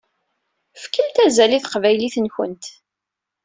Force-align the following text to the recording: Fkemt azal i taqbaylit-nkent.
Fkemt 0.81 1.17
azal 1.25 1.51
i 1.57 1.59
taqbaylit-nkent. 1.63 2.65